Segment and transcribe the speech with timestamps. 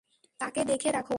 [0.39, 1.09] তাকে দেখে রাখো।